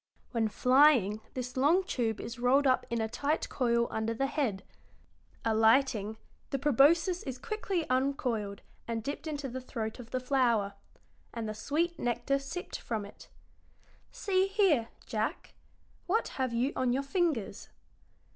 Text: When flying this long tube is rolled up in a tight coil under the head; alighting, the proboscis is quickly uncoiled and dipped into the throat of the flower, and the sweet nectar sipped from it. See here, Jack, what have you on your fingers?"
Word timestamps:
When 0.31 0.47
flying 0.47 1.21
this 1.35 1.55
long 1.55 1.83
tube 1.83 2.19
is 2.19 2.39
rolled 2.39 2.65
up 2.65 2.87
in 2.89 2.99
a 3.01 3.07
tight 3.07 3.47
coil 3.49 3.85
under 3.91 4.15
the 4.15 4.25
head; 4.25 4.63
alighting, 5.45 6.17
the 6.49 6.57
proboscis 6.57 7.21
is 7.21 7.37
quickly 7.37 7.87
uncoiled 7.87 8.63
and 8.87 9.03
dipped 9.03 9.27
into 9.27 9.47
the 9.47 9.61
throat 9.61 9.99
of 9.99 10.09
the 10.09 10.19
flower, 10.19 10.73
and 11.35 11.47
the 11.47 11.53
sweet 11.53 11.99
nectar 11.99 12.39
sipped 12.39 12.79
from 12.79 13.05
it. 13.05 13.29
See 14.11 14.47
here, 14.47 14.87
Jack, 15.05 15.53
what 16.07 16.29
have 16.29 16.51
you 16.51 16.73
on 16.75 16.93
your 16.93 17.03
fingers?" 17.03 17.69